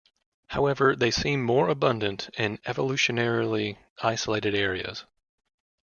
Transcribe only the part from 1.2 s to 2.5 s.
more abundant